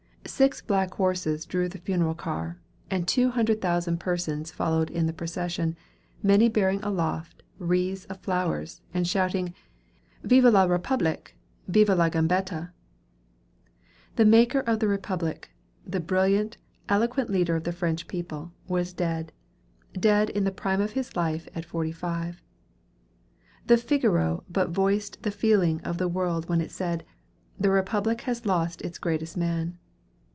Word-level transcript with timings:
Six 0.27 0.61
black 0.61 0.93
horses 0.93 1.45
drew 1.45 1.67
the 1.67 1.79
funeral 1.79 2.13
car, 2.15 2.57
and 2.89 3.05
two 3.07 3.31
hundred 3.31 3.59
thousand 3.59 3.99
persons 3.99 4.49
followed 4.51 4.89
in 4.89 5.05
the 5.05 5.11
procession, 5.13 5.75
many 6.23 6.47
bearing 6.47 6.81
aloft 6.83 7.43
wreaths 7.59 8.05
of 8.05 8.19
flowers, 8.21 8.79
and 8.93 9.05
shouting, 9.07 9.53
"Vive 10.23 10.45
la 10.45 10.63
Republique! 10.63 11.35
Vive 11.67 11.89
la 11.89 12.07
Gambetta!" 12.07 12.71
The 14.15 14.23
maker 14.23 14.61
of 14.61 14.79
the 14.79 14.87
Republic, 14.87 15.49
the 15.85 15.99
brilliant, 15.99 16.55
eloquent 16.87 17.29
leader 17.29 17.55
of 17.57 17.63
the 17.65 17.73
French 17.73 18.07
people, 18.07 18.53
was 18.69 18.93
dead; 18.93 19.33
dead 19.93 20.29
in 20.29 20.43
the 20.45 20.51
prime 20.51 20.79
of 20.81 20.91
his 20.93 21.13
life 21.15 21.49
at 21.53 21.65
forty 21.65 21.91
five. 21.91 22.41
The 23.67 23.75
"Figaro" 23.77 24.43
but 24.49 24.69
voiced 24.69 25.23
the 25.23 25.31
feeling 25.31 25.81
of 25.81 25.97
the 25.97 26.07
world 26.07 26.47
when 26.47 26.61
it 26.61 26.71
said, 26.71 27.03
"The 27.59 27.71
Republic 27.71 28.21
has 28.21 28.45
lost 28.45 28.81
its 28.81 28.97
greatest 28.97 29.35
man." 29.35 29.77